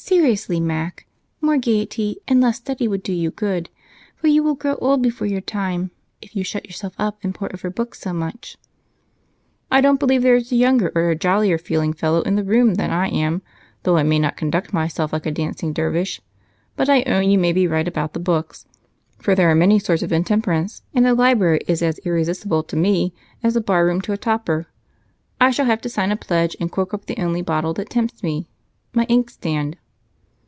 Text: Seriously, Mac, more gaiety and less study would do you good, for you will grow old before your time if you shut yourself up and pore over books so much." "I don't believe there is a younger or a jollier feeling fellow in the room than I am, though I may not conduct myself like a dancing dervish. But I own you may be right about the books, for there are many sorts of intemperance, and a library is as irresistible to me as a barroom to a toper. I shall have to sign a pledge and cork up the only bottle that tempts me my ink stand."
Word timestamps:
Seriously, 0.00 0.60
Mac, 0.60 1.08
more 1.40 1.56
gaiety 1.58 2.18
and 2.28 2.40
less 2.40 2.56
study 2.58 2.86
would 2.86 3.02
do 3.02 3.12
you 3.12 3.32
good, 3.32 3.68
for 4.14 4.28
you 4.28 4.44
will 4.44 4.54
grow 4.54 4.76
old 4.76 5.02
before 5.02 5.26
your 5.26 5.40
time 5.40 5.90
if 6.22 6.36
you 6.36 6.44
shut 6.44 6.64
yourself 6.66 6.94
up 7.00 7.18
and 7.24 7.34
pore 7.34 7.50
over 7.52 7.68
books 7.68 7.98
so 8.00 8.12
much." 8.12 8.56
"I 9.72 9.80
don't 9.80 9.98
believe 9.98 10.22
there 10.22 10.36
is 10.36 10.52
a 10.52 10.56
younger 10.56 10.92
or 10.94 11.10
a 11.10 11.16
jollier 11.16 11.58
feeling 11.58 11.92
fellow 11.92 12.22
in 12.22 12.36
the 12.36 12.44
room 12.44 12.74
than 12.76 12.92
I 12.92 13.08
am, 13.08 13.42
though 13.82 13.96
I 13.96 14.04
may 14.04 14.20
not 14.20 14.36
conduct 14.36 14.72
myself 14.72 15.12
like 15.12 15.26
a 15.26 15.32
dancing 15.32 15.72
dervish. 15.72 16.20
But 16.76 16.88
I 16.88 17.02
own 17.02 17.28
you 17.28 17.36
may 17.36 17.52
be 17.52 17.66
right 17.66 17.88
about 17.88 18.12
the 18.12 18.20
books, 18.20 18.66
for 19.18 19.34
there 19.34 19.50
are 19.50 19.54
many 19.54 19.80
sorts 19.80 20.02
of 20.04 20.12
intemperance, 20.12 20.80
and 20.94 21.08
a 21.08 21.12
library 21.12 21.60
is 21.66 21.82
as 21.82 21.98
irresistible 22.04 22.62
to 22.62 22.76
me 22.76 23.12
as 23.42 23.56
a 23.56 23.60
barroom 23.60 24.00
to 24.02 24.12
a 24.12 24.16
toper. 24.16 24.68
I 25.40 25.50
shall 25.50 25.66
have 25.66 25.80
to 25.82 25.88
sign 25.88 26.12
a 26.12 26.16
pledge 26.16 26.54
and 26.60 26.70
cork 26.70 26.94
up 26.94 27.06
the 27.06 27.20
only 27.20 27.42
bottle 27.42 27.74
that 27.74 27.90
tempts 27.90 28.22
me 28.22 28.48
my 28.94 29.04
ink 29.08 29.28
stand." 29.28 29.76